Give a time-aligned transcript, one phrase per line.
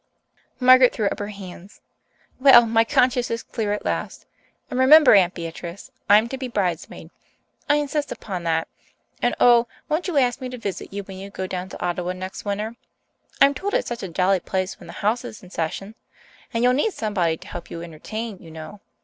[0.59, 1.79] Margaret threw up her hands.
[2.39, 4.25] "Well, my conscience is clear, at least.
[4.71, 7.11] And remember, Aunt Beatrice, I'm to be bridesmaid
[7.69, 8.67] I insist upon that.
[9.21, 12.13] And, oh, won't you ask me to visit you when you go down to Ottawa
[12.13, 12.77] next winter?
[13.39, 15.93] I'm told it's such a jolly place when the House is in session.
[16.51, 18.81] And you'll need somebody to help you entertain, you know.